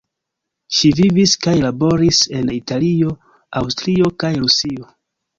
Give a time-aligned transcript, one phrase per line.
[0.75, 3.11] Ŝi vivis kaj laboris en Italio,
[3.61, 4.89] Aŭstrio, kaj Rusio.